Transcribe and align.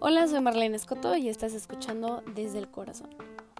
Hola, 0.00 0.28
soy 0.28 0.42
Marlene 0.42 0.76
Escoto 0.76 1.16
y 1.16 1.30
estás 1.30 1.54
escuchando 1.54 2.22
Desde 2.34 2.58
el 2.58 2.70
Corazón, 2.70 3.08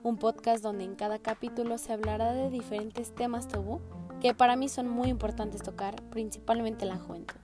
un 0.02 0.18
podcast 0.18 0.62
donde 0.62 0.84
en 0.84 0.94
cada 0.94 1.18
capítulo 1.20 1.78
se 1.78 1.94
hablará 1.94 2.34
de 2.34 2.50
diferentes 2.50 3.14
temas 3.14 3.48
tabú 3.48 3.80
que 4.20 4.34
para 4.34 4.56
mí 4.56 4.68
son 4.68 4.90
muy 4.90 5.08
importantes 5.08 5.62
tocar, 5.62 6.02
principalmente 6.10 6.84
la 6.84 6.98
juventud. 6.98 7.40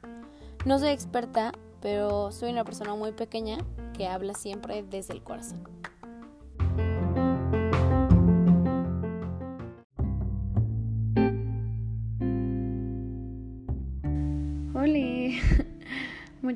No 0.67 0.79
soy 0.79 0.91
experta, 0.91 1.53
pero 1.81 2.31
soy 2.31 2.51
una 2.51 2.65
persona 2.65 2.95
muy 2.95 3.13
pequeña 3.13 3.57
que 3.95 4.07
habla 4.07 4.35
siempre 4.35 4.83
desde 4.83 5.15
el 5.15 5.23
corazón. 5.23 5.76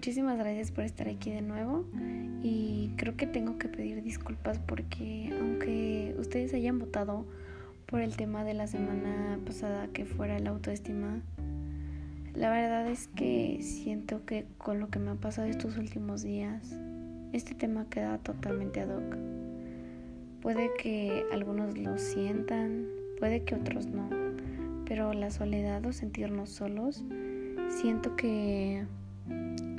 Muchísimas 0.00 0.38
gracias 0.38 0.72
por 0.72 0.84
estar 0.84 1.08
aquí 1.08 1.30
de 1.30 1.42
nuevo 1.42 1.84
y 2.42 2.90
creo 2.96 3.18
que 3.18 3.26
tengo 3.26 3.58
que 3.58 3.68
pedir 3.68 4.02
disculpas 4.02 4.58
porque 4.58 5.30
aunque 5.38 6.16
ustedes 6.18 6.54
hayan 6.54 6.78
votado 6.78 7.26
por 7.84 8.00
el 8.00 8.16
tema 8.16 8.42
de 8.42 8.54
la 8.54 8.66
semana 8.66 9.38
pasada 9.44 9.88
que 9.88 10.06
fuera 10.06 10.38
la 10.38 10.48
autoestima, 10.48 11.20
la 12.34 12.48
verdad 12.48 12.88
es 12.90 13.08
que 13.08 13.58
siento 13.60 14.24
que 14.24 14.46
con 14.56 14.80
lo 14.80 14.88
que 14.88 14.98
me 14.98 15.10
ha 15.10 15.16
pasado 15.16 15.48
estos 15.48 15.76
últimos 15.76 16.22
días, 16.22 16.74
este 17.34 17.54
tema 17.54 17.84
queda 17.90 18.16
totalmente 18.16 18.80
ad 18.80 18.96
hoc. 18.96 19.18
Puede 20.40 20.70
que 20.78 21.26
algunos 21.30 21.76
lo 21.76 21.98
sientan, 21.98 22.86
puede 23.18 23.44
que 23.44 23.54
otros 23.54 23.84
no, 23.84 24.08
pero 24.86 25.12
la 25.12 25.30
soledad 25.30 25.84
o 25.84 25.92
sentirnos 25.92 26.48
solos, 26.48 27.04
siento 27.68 28.16
que 28.16 28.86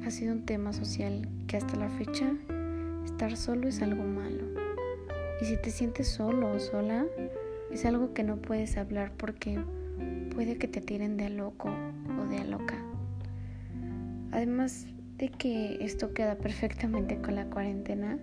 ha 0.06 0.12
sido 0.12 0.34
un 0.34 0.46
tema 0.46 0.74
social 0.74 1.28
que 1.48 1.58
hasta 1.58 1.76
la 1.76 1.90
fecha 1.90 2.32
estar 3.06 3.36
solo 3.38 3.68
es 3.68 3.82
algo 3.82 4.04
malo. 4.04 4.46
Y 5.42 5.46
si 5.46 5.58
te 5.58 5.72
sientes 5.72 6.08
solo 6.08 6.52
o 6.52 6.60
sola, 6.60 7.06
es 7.72 7.86
algo 7.86 8.14
que 8.14 8.24
no 8.24 8.38
puedes 8.38 8.78
hablar 8.78 9.12
porque 9.18 9.60
puede 10.34 10.58
que 10.58 10.68
te 10.68 10.82
tiren 10.82 11.18
de 11.18 11.26
a 11.26 11.30
loco 11.30 11.70
o 12.20 12.26
de 12.30 12.38
a 12.38 12.44
loca. 12.44 12.76
Además 14.32 14.88
de 15.18 15.30
que 15.30 15.78
esto 15.84 16.14
queda 16.14 16.36
perfectamente 16.36 17.22
con 17.22 17.36
la 17.36 17.46
cuarentena, 17.46 18.18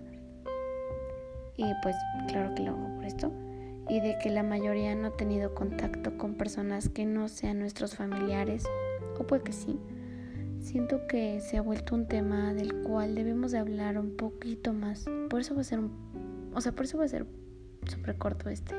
y 1.55 1.65
pues 1.81 1.95
claro 2.27 2.55
que 2.55 2.63
lo 2.63 2.71
hago 2.71 2.95
por 2.95 3.05
esto, 3.05 3.31
y 3.89 4.01
de 4.01 4.17
que 4.21 4.29
la 4.29 4.43
mayoría 4.43 4.95
no 4.95 5.07
ha 5.07 5.17
tenido 5.17 5.53
contacto 5.53 6.17
con 6.17 6.35
personas 6.35 6.89
que 6.89 7.05
no 7.05 7.27
sean 7.27 7.59
nuestros 7.59 7.95
familiares, 7.95 8.63
o 9.17 9.25
puede 9.25 9.43
que 9.43 9.53
sí, 9.53 9.79
siento 10.59 11.07
que 11.07 11.39
se 11.41 11.57
ha 11.57 11.61
vuelto 11.61 11.95
un 11.95 12.07
tema 12.07 12.53
del 12.53 12.81
cual 12.83 13.15
debemos 13.15 13.51
de 13.51 13.59
hablar 13.59 13.97
un 13.97 14.15
poquito 14.15 14.73
más. 14.73 15.05
Por 15.29 15.41
eso 15.41 15.55
va 15.55 15.61
a 15.61 15.63
ser 15.63 15.79
un, 15.79 16.51
o 16.53 16.61
sea, 16.61 16.71
por 16.71 16.85
eso 16.85 16.97
va 16.97 17.05
a 17.05 17.07
ser 17.07 17.25
súper 17.87 18.17
corto 18.17 18.49
este. 18.49 18.75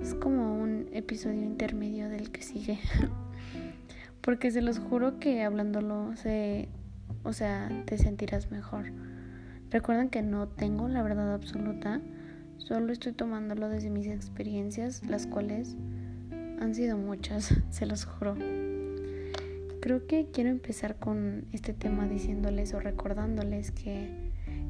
Es 0.00 0.14
como 0.14 0.60
un 0.60 0.88
episodio 0.92 1.42
intermedio 1.42 2.08
del 2.08 2.30
que 2.30 2.42
sigue. 2.42 2.78
Porque 4.20 4.50
se 4.50 4.62
los 4.62 4.78
juro 4.78 5.18
que 5.18 5.42
hablándolo 5.42 6.16
se, 6.16 6.68
o 7.24 7.32
sea, 7.32 7.68
te 7.86 7.98
sentirás 7.98 8.50
mejor. 8.50 8.86
Recuerden 9.70 10.08
que 10.08 10.22
no 10.22 10.48
tengo 10.48 10.88
la 10.88 11.02
verdad 11.02 11.34
absoluta, 11.34 12.00
solo 12.58 12.92
estoy 12.92 13.12
tomándolo 13.12 13.68
desde 13.68 13.90
mis 13.90 14.06
experiencias, 14.06 15.04
las 15.04 15.26
cuales 15.26 15.76
han 16.60 16.74
sido 16.74 16.96
muchas, 16.96 17.54
se 17.70 17.86
los 17.86 18.04
juro. 18.04 18.36
Creo 19.84 20.06
que 20.06 20.30
quiero 20.32 20.48
empezar 20.48 20.96
con 20.98 21.44
este 21.52 21.74
tema 21.74 22.08
diciéndoles 22.08 22.72
o 22.72 22.80
recordándoles 22.80 23.70
que 23.70 24.08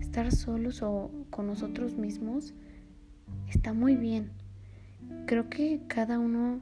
estar 0.00 0.32
solos 0.32 0.82
o 0.82 1.08
con 1.30 1.46
nosotros 1.46 1.96
mismos 1.96 2.52
está 3.46 3.72
muy 3.72 3.94
bien 3.94 4.32
Creo 5.26 5.48
que 5.48 5.82
cada 5.86 6.18
uno 6.18 6.58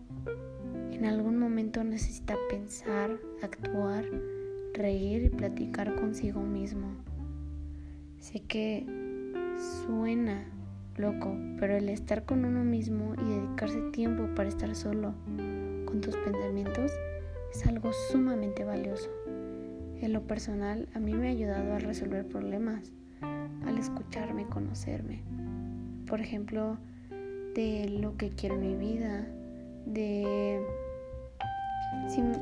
en 0.90 1.06
algún 1.06 1.38
momento 1.38 1.82
necesita 1.82 2.36
pensar, 2.50 3.18
actuar, 3.42 4.04
reír 4.74 5.24
y 5.24 5.28
platicar 5.30 5.94
consigo 5.94 6.42
mismo. 6.42 6.88
Sé 8.18 8.40
que 8.40 8.84
suena 9.86 10.44
loco, 10.98 11.34
pero 11.58 11.74
el 11.74 11.88
estar 11.88 12.26
con 12.26 12.44
uno 12.44 12.64
mismo 12.64 13.14
y 13.14 13.30
dedicarse 13.30 13.80
tiempo 13.92 14.28
para 14.34 14.50
estar 14.50 14.74
solo 14.74 15.14
con 15.86 16.02
tus 16.02 16.16
pensamientos 16.18 16.92
es 17.52 17.66
algo 17.66 17.92
sumamente 17.92 18.64
valioso. 18.64 19.10
En 20.00 20.12
lo 20.12 20.22
personal, 20.22 20.88
a 20.94 20.98
mí 20.98 21.14
me 21.14 21.28
ha 21.28 21.30
ayudado 21.30 21.74
a 21.74 21.78
resolver 21.78 22.26
problemas, 22.26 22.92
al 23.20 23.78
escucharme 23.78 24.46
conocerme. 24.46 25.22
Por 26.06 26.20
ejemplo, 26.20 26.78
de 27.54 27.88
lo 28.00 28.16
que 28.16 28.30
quiero 28.30 28.54
en 28.54 28.60
mi 28.60 28.74
vida, 28.74 29.26
de 29.86 30.60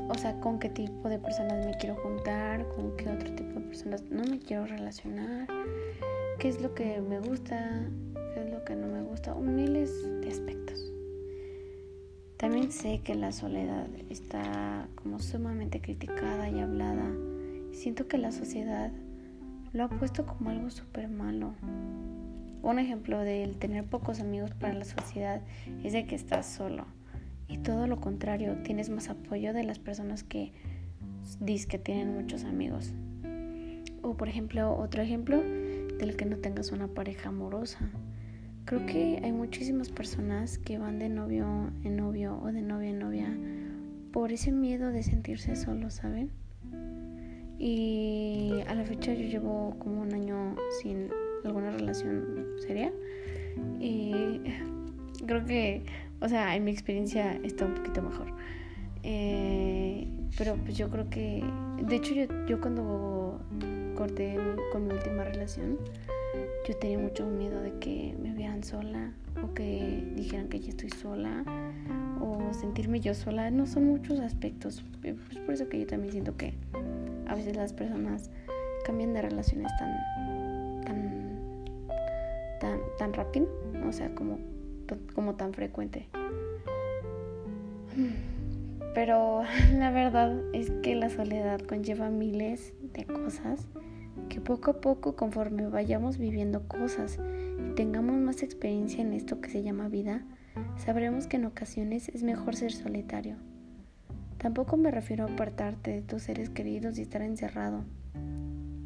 o 0.09 0.17
sea, 0.17 0.39
con 0.39 0.59
qué 0.59 0.69
tipo 0.69 1.09
de 1.09 1.19
personas 1.19 1.65
me 1.65 1.75
quiero 1.77 1.95
juntar, 1.95 2.65
con 2.69 2.95
qué 2.95 3.09
otro 3.09 3.33
tipo 3.35 3.59
de 3.59 3.65
personas 3.65 4.03
no 4.09 4.23
me 4.23 4.39
quiero 4.39 4.65
relacionar, 4.65 5.47
qué 6.39 6.47
es 6.47 6.61
lo 6.61 6.73
que 6.73 7.01
me 7.01 7.19
gusta, 7.19 7.85
qué 8.33 8.43
es 8.45 8.49
lo 8.49 8.63
que 8.63 8.75
no 8.75 8.87
me 8.87 9.03
gusta, 9.03 9.35
miles 9.35 9.91
de 10.21 10.29
aspectos. 10.29 10.60
También 12.41 12.71
sé 12.71 13.01
que 13.03 13.13
la 13.13 13.31
soledad 13.31 13.85
está 14.09 14.87
como 14.95 15.19
sumamente 15.19 15.79
criticada 15.79 16.49
y 16.49 16.59
hablada. 16.59 17.07
Siento 17.71 18.07
que 18.07 18.17
la 18.17 18.31
sociedad 18.31 18.91
lo 19.73 19.83
ha 19.83 19.89
puesto 19.89 20.25
como 20.25 20.49
algo 20.49 20.71
súper 20.71 21.07
malo. 21.07 21.53
Un 22.63 22.79
ejemplo 22.79 23.19
del 23.19 23.57
tener 23.57 23.85
pocos 23.85 24.21
amigos 24.21 24.55
para 24.55 24.73
la 24.73 24.85
sociedad 24.85 25.43
es 25.83 25.93
de 25.93 26.07
que 26.07 26.15
estás 26.15 26.47
solo. 26.47 26.87
Y 27.47 27.59
todo 27.59 27.85
lo 27.85 28.01
contrario, 28.01 28.55
tienes 28.63 28.89
más 28.89 29.09
apoyo 29.09 29.53
de 29.53 29.63
las 29.63 29.77
personas 29.77 30.23
que 30.23 30.51
dices 31.41 31.67
que 31.67 31.77
tienen 31.77 32.15
muchos 32.15 32.43
amigos. 32.43 32.91
O 34.01 34.17
por 34.17 34.29
ejemplo, 34.29 34.75
otro 34.75 35.03
ejemplo 35.03 35.39
del 35.39 36.15
que 36.15 36.25
no 36.25 36.37
tengas 36.37 36.71
una 36.71 36.87
pareja 36.87 37.29
amorosa. 37.29 37.77
Creo 38.65 38.85
que 38.85 39.19
hay 39.23 39.31
muchísimas 39.31 39.89
personas 39.89 40.57
que 40.57 40.77
van 40.77 40.99
de 40.99 41.09
novio 41.09 41.71
en 41.83 41.97
novio 41.97 42.39
o 42.41 42.51
de 42.51 42.61
novia 42.61 42.89
en 42.89 42.99
novia 42.99 43.37
por 44.11 44.31
ese 44.31 44.51
miedo 44.51 44.91
de 44.91 45.03
sentirse 45.03 45.55
solos, 45.55 45.95
¿saben? 45.95 46.31
Y 47.57 48.53
a 48.67 48.75
la 48.75 48.83
fecha 48.85 49.13
yo 49.13 49.27
llevo 49.27 49.75
como 49.79 50.01
un 50.01 50.13
año 50.13 50.55
sin 50.81 51.09
alguna 51.43 51.71
relación 51.71 52.45
seria. 52.59 52.91
Y 53.79 54.41
creo 55.25 55.45
que, 55.45 55.83
o 56.21 56.29
sea, 56.29 56.55
en 56.55 56.63
mi 56.63 56.71
experiencia 56.71 57.39
está 57.43 57.65
un 57.65 57.75
poquito 57.75 58.01
mejor. 58.01 58.33
Eh, 59.03 60.07
pero 60.37 60.55
pues 60.55 60.77
yo 60.77 60.89
creo 60.89 61.09
que, 61.09 61.43
de 61.83 61.95
hecho 61.95 62.13
yo, 62.13 62.25
yo 62.47 62.61
cuando 62.61 63.41
corté 63.95 64.37
con 64.71 64.87
mi 64.87 64.93
última 64.93 65.23
relación, 65.23 65.77
yo 66.67 66.75
tenía 66.77 66.99
mucho 66.99 67.25
miedo 67.25 67.61
de 67.61 67.73
que 67.79 68.15
me 68.21 68.33
vieran 68.33 68.63
sola 68.63 69.13
o 69.43 69.53
que 69.53 70.11
dijeran 70.15 70.47
que 70.47 70.59
ya 70.59 70.69
estoy 70.69 70.89
sola 70.89 71.43
o 72.19 72.53
sentirme 72.53 72.99
yo 72.99 73.13
sola. 73.13 73.49
No 73.51 73.65
son 73.65 73.85
muchos 73.85 74.19
aspectos. 74.19 74.83
Es 75.03 75.15
por 75.39 75.53
eso 75.53 75.67
que 75.69 75.79
yo 75.79 75.87
también 75.87 76.11
siento 76.11 76.37
que 76.37 76.53
a 77.27 77.35
veces 77.35 77.55
las 77.55 77.73
personas 77.73 78.29
cambian 78.85 79.13
de 79.13 79.21
relaciones 79.21 79.71
tan, 79.79 80.81
tan 80.85 81.21
tan, 82.97 83.13
rápido, 83.13 83.47
o 83.87 83.91
sea, 83.91 84.13
como, 84.13 84.39
como 85.15 85.35
tan 85.35 85.53
frecuente. 85.53 86.07
Pero 88.93 89.43
la 89.73 89.91
verdad 89.91 90.39
es 90.53 90.71
que 90.83 90.95
la 90.95 91.09
soledad 91.09 91.59
conlleva 91.61 92.09
miles 92.09 92.73
de 92.93 93.05
cosas 93.05 93.67
que 94.31 94.39
poco 94.39 94.71
a 94.71 94.79
poco 94.79 95.17
conforme 95.17 95.67
vayamos 95.67 96.17
viviendo 96.17 96.65
cosas 96.65 97.19
y 97.67 97.75
tengamos 97.75 98.15
más 98.15 98.43
experiencia 98.43 99.01
en 99.01 99.11
esto 99.11 99.41
que 99.41 99.49
se 99.49 99.61
llama 99.61 99.89
vida, 99.89 100.23
sabremos 100.77 101.27
que 101.27 101.35
en 101.35 101.43
ocasiones 101.43 102.07
es 102.07 102.23
mejor 102.23 102.55
ser 102.55 102.71
solitario. 102.71 103.35
Tampoco 104.37 104.77
me 104.77 104.89
refiero 104.89 105.25
a 105.25 105.33
apartarte 105.33 105.91
de 105.91 106.01
tus 106.01 106.23
seres 106.23 106.49
queridos 106.49 106.97
y 106.97 107.01
estar 107.01 107.21
encerrado, 107.21 107.83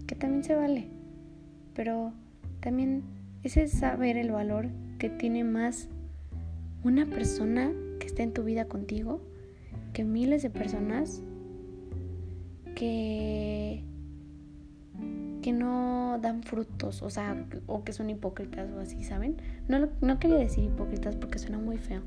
que 0.08 0.16
también 0.16 0.44
se 0.44 0.56
vale, 0.56 0.88
pero 1.76 2.12
también 2.60 3.04
es 3.44 3.72
saber 3.72 4.18
el 4.18 4.32
valor 4.32 4.70
que 4.98 5.12
tiene 5.12 5.44
más 5.44 5.90
una 6.84 7.06
persona 7.06 7.72
que 8.00 8.08
está 8.08 8.24
en 8.24 8.34
tu 8.34 8.44
vida 8.44 8.66
contigo 8.66 9.22
que 9.94 10.06
miles 10.06 10.42
de 10.42 10.50
personas 10.50 11.22
que 12.74 13.84
que 15.46 15.54
no 15.54 16.18
dan 16.24 16.42
frutos, 16.42 17.04
o 17.04 17.12
sea, 17.12 17.46
o 17.68 17.84
que 17.84 17.94
son 17.94 18.10
hipócritas 18.10 18.72
o 18.72 18.80
así, 18.80 19.04
¿saben? 19.04 19.38
No, 19.68 19.90
no 20.02 20.20
quería 20.20 20.38
decir 20.38 20.64
hipócritas 20.64 21.16
porque 21.18 21.38
suena 21.38 21.60
muy 21.60 21.78
feo, 21.78 22.02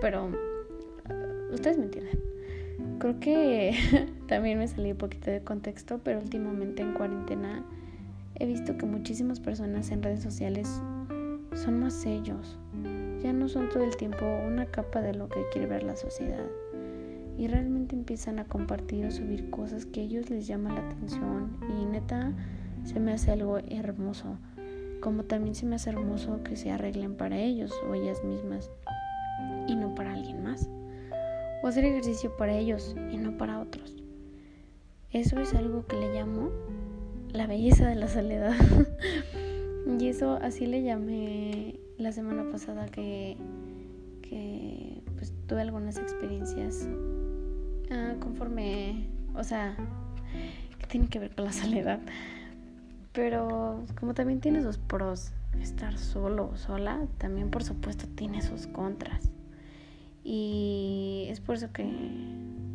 pero 0.00 0.28
uh, 0.28 1.52
ustedes 1.54 1.76
me 1.76 1.84
entienden. 1.84 2.18
Creo 2.98 3.20
que 3.20 3.74
también 4.26 4.58
me 4.58 4.66
salí 4.66 4.92
un 4.92 4.96
poquito 4.96 5.30
de 5.30 5.42
contexto, 5.42 6.00
pero 6.02 6.18
últimamente 6.18 6.80
en 6.80 6.94
cuarentena 6.94 7.62
he 8.36 8.46
visto 8.46 8.78
que 8.78 8.86
muchísimas 8.86 9.38
personas 9.38 9.90
en 9.90 10.02
redes 10.02 10.22
sociales 10.22 10.80
son 11.52 11.80
más 11.80 12.06
ellos. 12.06 12.58
Ya 13.22 13.34
no 13.34 13.50
son 13.50 13.68
todo 13.68 13.84
el 13.84 13.94
tiempo 13.98 14.24
una 14.46 14.64
capa 14.64 15.02
de 15.02 15.12
lo 15.12 15.28
que 15.28 15.42
quiere 15.52 15.66
ver 15.66 15.82
la 15.82 15.94
sociedad. 15.94 16.46
Y 17.36 17.48
realmente 17.48 17.94
empiezan 17.94 18.38
a 18.38 18.46
compartir 18.46 19.04
o 19.04 19.10
subir 19.10 19.50
cosas 19.50 19.84
que 19.84 20.00
a 20.00 20.04
ellos 20.04 20.30
les 20.30 20.46
llaman 20.46 20.74
la 20.74 20.88
atención. 20.88 21.50
Y 21.78 21.84
neta, 21.84 22.32
se 22.88 23.00
me 23.00 23.12
hace 23.12 23.30
algo 23.30 23.58
hermoso. 23.58 24.38
Como 25.00 25.24
también 25.24 25.54
se 25.54 25.66
me 25.66 25.76
hace 25.76 25.90
hermoso 25.90 26.42
que 26.42 26.56
se 26.56 26.70
arreglen 26.70 27.16
para 27.16 27.38
ellos 27.38 27.70
o 27.88 27.94
ellas 27.94 28.24
mismas 28.24 28.70
y 29.66 29.76
no 29.76 29.94
para 29.94 30.14
alguien 30.14 30.42
más. 30.42 30.70
O 31.62 31.66
hacer 31.66 31.84
ejercicio 31.84 32.34
para 32.38 32.56
ellos 32.56 32.96
y 33.12 33.18
no 33.18 33.36
para 33.36 33.60
otros. 33.60 33.94
Eso 35.12 35.38
es 35.38 35.54
algo 35.54 35.86
que 35.86 35.96
le 35.96 36.14
llamo 36.14 36.50
la 37.30 37.46
belleza 37.46 37.86
de 37.86 37.94
la 37.94 38.08
soledad. 38.08 38.54
y 40.00 40.08
eso 40.08 40.38
así 40.40 40.66
le 40.66 40.82
llamé 40.82 41.78
la 41.98 42.12
semana 42.12 42.50
pasada 42.50 42.86
que, 42.86 43.36
que 44.22 45.02
pues, 45.16 45.34
tuve 45.46 45.60
algunas 45.60 45.98
experiencias 45.98 46.88
ah, 47.90 48.14
conforme, 48.18 49.08
o 49.34 49.44
sea, 49.44 49.76
que 50.78 50.86
tiene 50.86 51.08
que 51.08 51.18
ver 51.18 51.34
con 51.34 51.44
la 51.44 51.52
soledad. 51.52 52.00
Pero 53.18 53.84
como 53.98 54.14
también 54.14 54.38
tiene 54.38 54.62
sus 54.62 54.78
pros, 54.78 55.32
estar 55.60 55.98
solo 55.98 56.50
o 56.52 56.56
sola, 56.56 57.00
también 57.18 57.50
por 57.50 57.64
supuesto 57.64 58.06
tiene 58.14 58.42
sus 58.42 58.68
contras. 58.68 59.32
Y 60.22 61.26
es 61.28 61.40
por 61.40 61.56
eso 61.56 61.72
que 61.72 61.84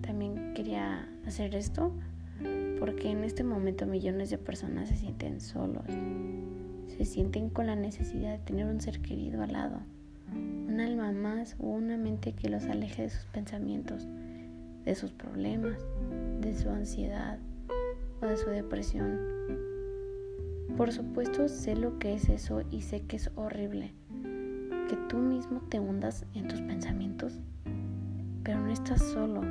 también 0.01 0.53
quería 0.53 1.07
hacer 1.25 1.55
esto, 1.55 1.93
porque 2.77 3.09
en 3.09 3.23
este 3.23 3.45
momento 3.45 3.85
millones 3.85 4.31
de 4.31 4.37
personas 4.37 4.89
se 4.89 4.97
sienten 4.97 5.39
solos, 5.39 5.85
se 6.89 7.05
sienten 7.05 7.49
con 7.49 7.67
la 7.67 7.77
necesidad 7.77 8.33
de 8.33 8.39
tener 8.39 8.65
un 8.65 8.81
ser 8.81 8.99
querido 8.99 9.43
al 9.43 9.53
lado, 9.53 9.79
un 10.33 10.77
alma 10.81 11.13
más 11.13 11.55
o 11.57 11.67
una 11.67 11.95
mente 11.95 12.33
que 12.33 12.49
los 12.49 12.65
aleje 12.65 13.03
de 13.03 13.09
sus 13.11 13.23
pensamientos, 13.27 14.09
de 14.83 14.93
sus 14.93 15.13
problemas, 15.13 15.77
de 16.41 16.53
su 16.53 16.69
ansiedad 16.69 17.39
o 18.21 18.25
de 18.25 18.35
su 18.35 18.49
depresión. 18.49 19.32
Por 20.77 20.91
supuesto 20.91 21.47
sé 21.47 21.75
lo 21.75 21.99
que 21.99 22.15
es 22.15 22.29
eso 22.29 22.63
y 22.71 22.81
sé 22.81 23.01
que 23.01 23.17
es 23.17 23.29
horrible 23.35 23.93
que 24.89 24.97
tú 25.07 25.17
mismo 25.17 25.61
te 25.69 25.79
hundas 25.79 26.25
en 26.33 26.47
tus 26.47 26.61
pensamientos, 26.61 27.39
pero 28.43 28.59
no 28.59 28.71
estás 28.71 29.01
solo, 29.01 29.41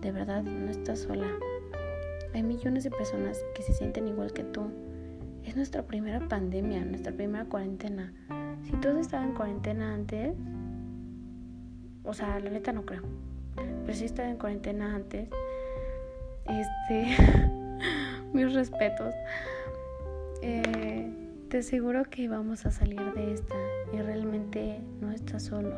de 0.00 0.12
verdad 0.12 0.42
no 0.42 0.70
estás 0.70 1.00
sola. 1.00 1.28
Hay 2.34 2.42
millones 2.42 2.84
de 2.84 2.90
personas 2.90 3.42
que 3.54 3.62
se 3.62 3.72
sienten 3.72 4.06
igual 4.06 4.32
que 4.32 4.44
tú. 4.44 4.70
Es 5.44 5.56
nuestra 5.56 5.82
primera 5.82 6.20
pandemia, 6.28 6.84
nuestra 6.84 7.12
primera 7.12 7.44
cuarentena. 7.46 8.12
Si 8.62 8.72
tú 8.72 8.88
has 8.88 8.96
estado 8.96 9.24
en 9.24 9.34
cuarentena 9.34 9.94
antes, 9.94 10.34
o 12.04 12.12
sea, 12.12 12.38
la 12.40 12.50
neta 12.50 12.72
no 12.72 12.84
creo, 12.84 13.02
pero 13.56 13.94
si 13.94 14.02
he 14.02 14.06
estado 14.06 14.28
en 14.28 14.36
cuarentena 14.36 14.94
antes, 14.94 15.28
este, 16.46 17.16
mis 18.32 18.52
respetos. 18.52 19.14
Eh, 20.46 21.10
te 21.48 21.58
aseguro 21.58 22.04
que 22.04 22.28
vamos 22.28 22.66
a 22.66 22.70
salir 22.70 23.00
de 23.14 23.32
esta 23.32 23.54
y 23.94 23.96
realmente 23.96 24.78
no 25.00 25.10
estás 25.10 25.44
solo. 25.44 25.74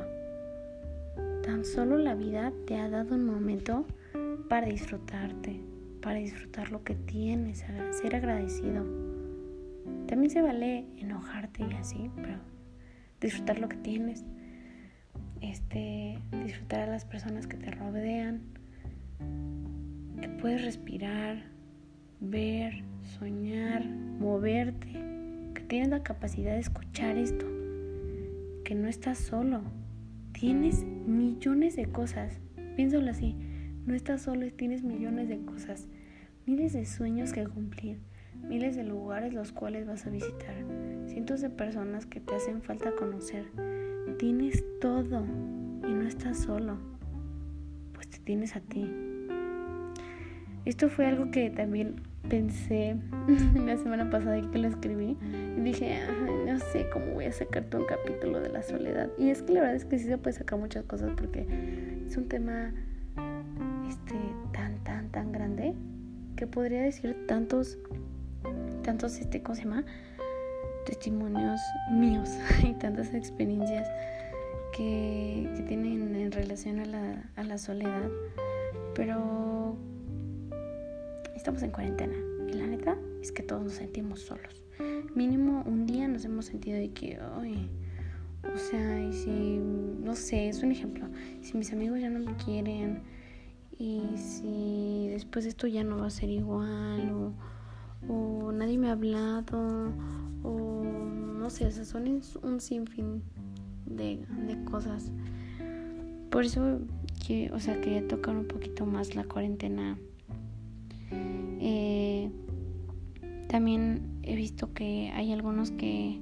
Tan 1.45 1.65
solo 1.65 1.97
la 1.99 2.17
vida 2.17 2.53
te 2.67 2.75
ha 2.77 2.89
dado 2.89 3.15
un 3.15 3.25
momento 3.25 3.87
para 4.49 4.67
disfrutarte, 4.67 5.61
para 6.03 6.19
disfrutar 6.19 6.73
lo 6.73 6.83
que 6.83 6.97
tienes, 6.97 7.65
ser 7.93 8.17
agradecido. 8.17 8.85
También 10.09 10.31
se 10.31 10.43
vale 10.43 10.85
enojarte 10.97 11.63
y 11.63 11.73
así, 11.75 12.11
pero 12.17 12.39
disfrutar 13.21 13.61
lo 13.61 13.69
que 13.69 13.77
tienes. 13.77 14.25
Este, 15.43 16.19
disfrutar 16.45 16.81
a 16.81 16.87
las 16.91 17.05
personas 17.05 17.47
que 17.47 17.57
te 17.57 17.71
rodean, 17.71 18.41
que 20.21 20.29
puedes 20.29 20.65
respirar, 20.65 21.45
ver, 22.19 22.83
soñar, 23.07 23.85
moverte 23.87 25.07
tienes 25.67 25.89
la 25.89 26.03
capacidad 26.03 26.53
de 26.53 26.61
escuchar 26.61 27.17
esto, 27.17 27.45
que 28.65 28.75
no 28.75 28.89
estás 28.89 29.19
solo, 29.19 29.63
tienes 30.33 30.85
millones 30.85 31.77
de 31.77 31.87
cosas, 31.87 32.39
piénsalo 32.77 33.11
así, 33.11 33.35
no 33.85 33.95
estás 33.95 34.23
solo 34.23 34.47
tienes 34.53 34.83
millones 34.83 35.29
de 35.29 35.41
cosas, 35.45 35.89
miles 36.47 36.73
de 36.73 36.87
sueños 36.87 37.33
que 37.33 37.45
cumplir, 37.45 37.99
miles 38.49 38.77
de 38.77 38.85
lugares 38.85 39.35
los 39.35 39.53
cuales 39.53 39.87
vas 39.87 40.07
a 40.07 40.11
visitar, 40.11 40.55
cientos 41.07 41.41
de 41.41 41.51
personas 41.51 42.07
que 42.07 42.21
te 42.21 42.35
hacen 42.35 42.63
falta 42.63 42.95
conocer, 42.95 43.47
tienes 44.19 44.65
todo 44.81 45.25
y 45.89 45.93
no 45.93 46.03
estás 46.03 46.39
solo, 46.39 46.79
pues 47.93 48.09
te 48.09 48.19
tienes 48.19 48.55
a 48.55 48.61
ti. 48.61 48.89
Esto 50.65 50.89
fue 50.89 51.07
algo 51.07 51.31
que 51.31 51.51
también 51.51 52.03
pensé 52.29 52.97
la 53.55 53.77
semana 53.77 54.11
pasada 54.11 54.41
que 54.51 54.59
lo 54.59 54.69
escribí 54.69 55.17
y 55.57 55.61
dije, 55.61 56.01
no 56.47 56.59
sé 56.59 56.89
cómo 56.93 57.07
voy 57.15 57.27
a 57.27 57.33
sacarte 57.33 57.77
un 57.77 57.85
capítulo 57.87 58.41
de 58.41 58.49
la 58.51 58.63
soledad. 58.63 59.11
Y 59.19 59.31
es 59.31 59.43
que 59.43 59.53
la 59.53 59.61
verdad 59.61 59.77
es 59.77 59.85
que 59.85 59.99
sí 59.99 60.07
se 60.07 60.19
puede 60.19 60.37
sacar 60.37 60.59
muchas 60.59 60.85
cosas 60.85 61.13
porque 61.17 61.47
es 62.07 62.17
un 62.17 62.29
tema 62.29 62.73
este 63.89 64.15
tan 64.53 64.83
tan 64.85 65.09
tan 65.11 65.33
grande 65.33 65.75
que 66.37 66.47
podría 66.47 66.83
decir 66.83 67.17
tantos 67.27 67.79
tantos 68.83 69.19
este 69.19 69.43
¿cómo 69.43 69.55
se 69.55 69.63
llama? 69.63 69.85
testimonios 70.87 71.61
míos 71.91 72.31
y 72.63 72.73
tantas 72.75 73.13
experiencias 73.13 73.89
que, 74.73 75.51
que 75.57 75.63
tienen 75.63 76.15
en 76.15 76.33
relación 76.33 76.81
a 76.81 76.87
la, 76.87 77.25
a 77.37 77.43
la 77.43 77.59
soledad. 77.59 78.09
Pero 78.95 79.56
estamos 81.47 81.63
en 81.63 81.71
cuarentena 81.71 82.17
y 82.49 82.55
la 82.55 82.67
neta 82.67 82.99
es 83.23 83.31
que 83.31 83.45
todos 83.45 83.63
nos 83.63 83.75
sentimos 83.75 84.19
solos. 84.19 84.65
Mínimo 85.15 85.63
un 85.65 85.87
día 85.87 86.09
nos 86.09 86.25
hemos 86.25 86.47
sentido 86.47 86.77
de 86.77 86.91
que, 86.91 87.21
ay, 87.37 87.71
o 88.53 88.59
sea, 88.59 89.01
y 89.01 89.13
si, 89.13 89.61
no 90.03 90.17
sé, 90.17 90.49
es 90.49 90.65
un 90.65 90.73
ejemplo, 90.73 91.07
si 91.43 91.57
mis 91.57 91.73
amigos 91.73 92.01
ya 92.01 92.11
no 92.11 92.19
me 92.19 92.35
quieren 92.35 93.05
y 93.79 94.03
si 94.17 95.07
después 95.09 95.45
de 95.45 95.51
esto 95.51 95.69
ya 95.69 95.85
no 95.85 95.99
va 95.99 96.07
a 96.07 96.11
ser 96.11 96.31
igual 96.31 97.13
o, 97.13 97.33
o 98.13 98.51
nadie 98.51 98.77
me 98.77 98.89
ha 98.89 98.93
hablado 98.93 99.93
o 100.43 100.83
no 100.83 101.49
sé, 101.49 101.67
o 101.67 101.71
sea, 101.71 101.85
son 101.85 102.23
un 102.43 102.61
sinfín 102.61 103.23
de, 103.85 104.19
de 104.49 104.65
cosas. 104.65 105.13
Por 106.29 106.45
eso, 106.45 106.81
que, 107.25 107.53
o 107.53 107.61
sea, 107.61 107.81
quería 107.81 108.09
tocar 108.09 108.37
un 108.37 108.49
poquito 108.49 108.85
más 108.85 109.15
la 109.15 109.23
cuarentena 109.23 109.97
eh, 111.11 112.31
también 113.49 114.19
he 114.23 114.35
visto 114.37 114.73
que 114.73 115.11
hay 115.15 115.33
algunos 115.33 115.71
que 115.71 116.21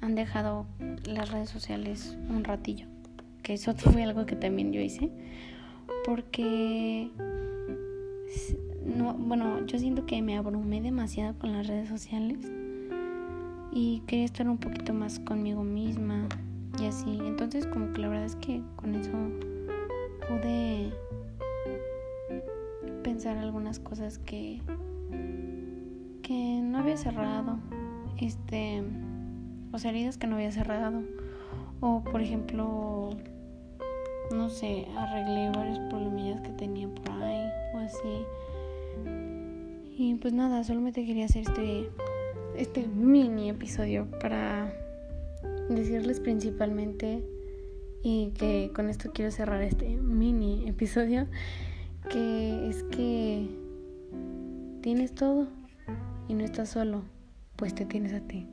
han 0.00 0.14
dejado 0.14 0.66
las 1.04 1.30
redes 1.30 1.50
sociales 1.50 2.16
un 2.28 2.44
ratillo, 2.44 2.86
que 3.42 3.54
eso 3.54 3.74
fue 3.74 4.02
algo 4.02 4.26
que 4.26 4.36
también 4.36 4.72
yo 4.72 4.80
hice, 4.80 5.10
porque 6.04 7.10
no, 8.84 9.14
bueno, 9.14 9.64
yo 9.66 9.78
siento 9.78 10.06
que 10.06 10.20
me 10.22 10.36
abrumé 10.36 10.80
demasiado 10.80 11.38
con 11.38 11.52
las 11.52 11.66
redes 11.66 11.88
sociales 11.88 12.38
y 13.72 14.02
quería 14.06 14.24
estar 14.24 14.48
un 14.48 14.58
poquito 14.58 14.92
más 14.92 15.18
conmigo 15.20 15.64
misma 15.64 16.28
y 16.80 16.86
así. 16.86 17.18
Entonces, 17.24 17.66
como 17.66 17.92
que 17.92 18.00
la 18.00 18.08
verdad 18.08 18.26
es 18.26 18.36
que 18.36 18.62
con 18.76 18.94
eso 18.94 19.12
pude 20.28 20.92
pensar 23.02 23.36
algunas 23.38 23.78
cosas 23.78 24.18
que 24.18 24.60
que 26.22 26.60
no 26.62 26.78
había 26.78 26.96
cerrado 26.96 27.58
este 28.20 28.82
o 29.72 29.78
sea 29.78 29.92
que 29.92 30.26
no 30.26 30.36
había 30.36 30.52
cerrado. 30.52 31.02
O 31.80 32.04
por 32.04 32.20
ejemplo 32.20 33.10
no 34.30 34.48
sé 34.48 34.86
arreglé 34.96 35.50
varios 35.50 35.78
problemillas 35.90 36.40
que 36.42 36.50
tenía 36.50 36.88
por 36.88 37.10
ahí 37.10 37.48
o 37.74 37.78
así. 37.78 38.24
Y 39.96 40.14
pues 40.16 40.32
nada 40.32 40.62
solamente 40.64 41.04
quería 41.04 41.24
hacer 41.24 41.42
este 41.42 41.90
este 42.56 42.86
mini 42.86 43.50
episodio 43.50 44.06
para 44.20 44.72
decirles 45.70 46.20
principalmente 46.20 47.24
y 48.02 48.32
que 48.36 48.70
con 48.74 48.88
esto 48.88 49.10
quiero 49.12 49.30
cerrar 49.30 49.62
este 49.62 49.96
mini 49.96 50.68
episodio 50.68 51.26
que 52.08 52.68
es 52.68 52.82
que 52.84 53.48
tienes 54.80 55.14
todo 55.14 55.48
y 56.28 56.34
no 56.34 56.44
estás 56.44 56.70
solo, 56.70 57.02
pues 57.56 57.74
te 57.74 57.84
tienes 57.84 58.12
a 58.12 58.20
ti. 58.20 58.46